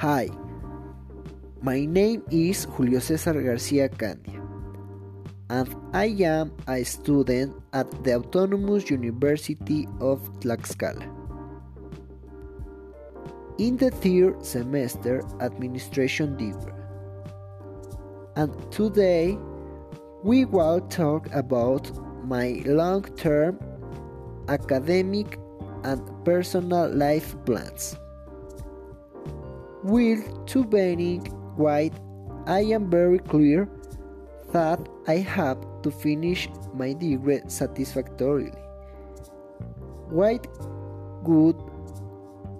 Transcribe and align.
Hi, 0.00 0.30
my 1.60 1.84
name 1.84 2.22
is 2.30 2.64
Julio 2.64 3.00
César 3.00 3.36
García 3.36 3.90
Candia, 3.92 4.40
and 5.50 5.68
I 5.92 6.16
am 6.24 6.56
a 6.66 6.82
student 6.84 7.52
at 7.74 7.84
the 8.02 8.14
Autonomous 8.14 8.88
University 8.88 9.86
of 10.00 10.24
Tlaxcala. 10.40 11.04
In 13.58 13.76
the 13.76 13.90
third 13.90 14.42
semester, 14.42 15.20
administration 15.42 16.34
degree. 16.38 16.72
And 18.36 18.56
today, 18.72 19.36
we 20.24 20.46
will 20.46 20.80
talk 20.88 21.28
about 21.34 21.92
my 22.24 22.62
long 22.64 23.04
term 23.20 23.60
academic 24.48 25.38
and 25.84 26.00
personal 26.24 26.88
life 26.88 27.36
plans. 27.44 28.00
With 29.82 30.46
to 30.46 30.64
being 30.64 31.24
white, 31.56 31.94
I 32.46 32.60
am 32.60 32.88
very 32.90 33.18
clear 33.18 33.68
that 34.52 34.78
I 35.08 35.16
have 35.16 35.58
to 35.82 35.90
finish 35.90 36.48
my 36.74 36.92
degree 36.92 37.40
satisfactorily. 37.46 38.52
White 40.10 40.46
good 41.24 41.56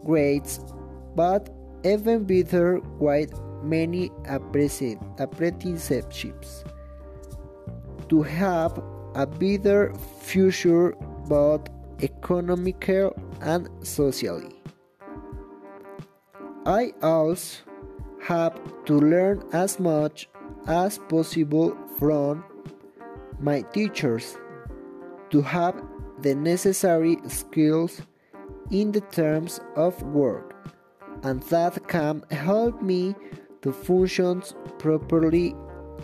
grades, 0.05 0.61
but 1.15 1.51
even 1.85 2.25
better 2.25 2.79
white 2.99 3.33
many 3.63 4.11
apprenticeships 4.27 6.65
to 8.09 8.23
have 8.23 8.83
a 9.15 9.27
better 9.27 9.93
future 10.21 10.95
both 11.29 11.69
economically 12.01 13.11
and 13.43 13.69
socially. 13.83 14.60
I 16.67 16.93
also 17.03 17.63
have 18.23 18.61
to 18.85 19.01
learn 19.01 19.43
as 19.53 19.81
much 19.81 20.29
as 20.67 20.99
possible 20.99 21.75
from 21.99 22.45
my 23.39 23.63
teachers 23.73 24.37
to 25.31 25.41
have 25.41 25.83
the 26.21 26.35
necessary 26.35 27.17
skills 27.29 28.03
in 28.71 28.93
the 28.93 29.01
terms 29.01 29.61
of 29.75 30.03
work. 30.03 30.55
And 31.23 31.43
that 31.45 31.89
can 31.89 32.23
help 32.31 32.83
me 32.83 33.15
to 33.63 33.73
function 33.73 34.43
properly 34.79 35.55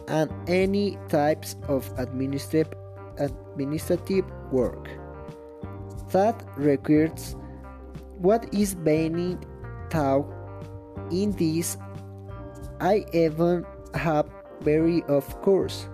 and 0.09 0.31
any 0.49 0.97
types 1.09 1.57
of 1.69 1.91
administrative 1.99 2.73
administrative 3.19 4.25
work. 4.51 4.89
That 6.13 6.43
requires 6.57 7.37
what 8.19 8.53
is 8.55 8.75
being 8.75 9.45
taught 9.91 10.36
in 11.11 11.33
this, 11.33 11.77
I 12.81 13.05
even 13.13 13.65
have 13.95 14.27
very 14.61 15.03
of 15.05 15.27
course. 15.43 15.89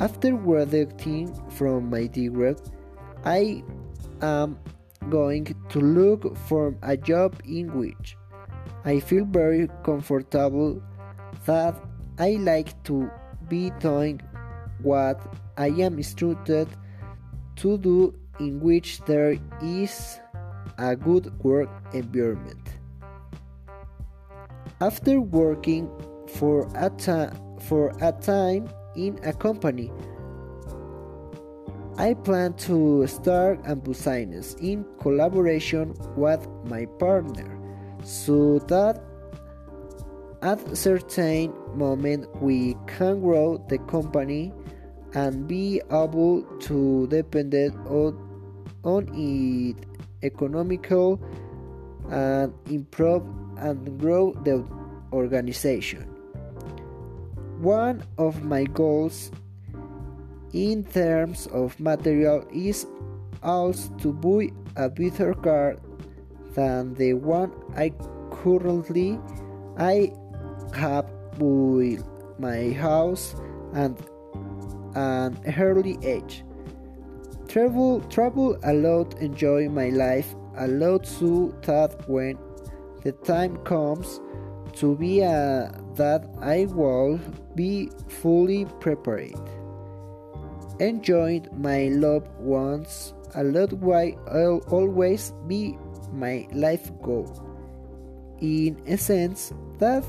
After 0.00 0.32
graduating 0.32 1.34
from 1.50 1.90
my 1.90 2.06
degree, 2.06 2.54
I 3.24 3.62
am 4.20 4.58
going 5.08 5.54
to 5.68 5.80
look 5.80 6.36
for 6.48 6.74
a 6.82 6.96
job 6.96 7.40
in 7.44 7.72
which 7.78 8.16
I 8.84 9.00
feel 9.00 9.24
very 9.24 9.68
comfortable 9.82 10.82
that 11.46 11.74
I 12.18 12.32
like 12.40 12.82
to 12.84 13.10
be 13.48 13.70
doing 13.80 14.20
what 14.82 15.20
I 15.56 15.68
am 15.68 15.98
instructed 15.98 16.68
to 17.56 17.78
do 17.78 18.14
in 18.40 18.60
which 18.60 19.00
there 19.06 19.38
is 19.62 20.18
a 20.78 20.96
good 20.96 21.32
work 21.42 21.70
environment. 21.92 22.73
After 24.84 25.18
working 25.18 25.88
for 26.36 26.68
a, 26.74 26.92
for 27.58 27.96
a 28.02 28.12
time 28.12 28.68
in 28.94 29.18
a 29.24 29.32
company, 29.32 29.90
I 31.96 32.12
plan 32.12 32.52
to 32.68 33.06
start 33.06 33.60
a 33.64 33.76
business 33.76 34.56
in 34.60 34.84
collaboration 35.00 35.94
with 36.16 36.46
my 36.66 36.84
partner 36.98 37.58
so 38.04 38.58
that 38.68 39.00
at 40.42 40.60
a 40.68 40.76
certain 40.76 41.54
moment 41.74 42.28
we 42.42 42.76
can 42.86 43.22
grow 43.22 43.64
the 43.70 43.78
company 43.88 44.52
and 45.14 45.48
be 45.48 45.80
able 45.90 46.42
to 46.68 47.06
depend 47.06 47.54
on, 47.88 48.20
on 48.84 49.08
it 49.14 49.76
economical 50.22 51.18
and 52.10 52.52
improve 52.70 53.22
and 53.58 53.98
grow 54.00 54.32
the 54.44 54.64
organization. 55.12 56.02
One 57.60 58.04
of 58.18 58.44
my 58.44 58.64
goals 58.64 59.30
in 60.52 60.84
terms 60.84 61.46
of 61.48 61.78
material 61.80 62.46
is 62.52 62.86
also 63.42 63.90
to 63.98 64.12
buy 64.12 64.50
a 64.76 64.88
better 64.88 65.34
car 65.34 65.76
than 66.54 66.94
the 66.94 67.14
one 67.14 67.52
I 67.76 67.92
currently 68.30 69.18
I 69.78 70.12
have 70.74 71.06
built 71.38 72.04
my 72.38 72.70
house 72.72 73.34
and 73.72 73.98
an 74.94 75.38
early 75.58 75.98
age. 76.02 76.44
Travel 77.48 78.00
travel 78.10 78.58
a 78.62 78.72
lot 78.72 79.14
enjoy 79.20 79.68
my 79.68 79.90
life 79.90 80.34
a 80.56 80.68
lot 80.68 81.06
so 81.06 81.54
that 81.62 82.08
when 82.08 82.38
the 83.02 83.12
time 83.12 83.56
comes 83.64 84.20
to 84.74 84.96
be 84.96 85.20
a, 85.20 85.72
that 85.94 86.26
I 86.40 86.66
will 86.66 87.20
be 87.54 87.90
fully 88.08 88.64
prepared. 88.80 89.34
Enjoying 90.80 91.46
my 91.56 91.88
loved 91.88 92.28
ones 92.40 93.14
a 93.34 93.42
lot 93.42 93.72
will 93.72 94.62
always 94.70 95.32
be 95.46 95.76
my 96.12 96.46
life 96.52 96.90
goal. 97.02 97.26
In 98.40 98.80
essence, 98.86 99.52
that 99.78 100.04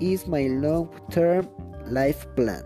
is 0.00 0.26
my 0.26 0.46
long 0.48 0.88
term 1.10 1.48
life 1.86 2.26
plan. 2.34 2.64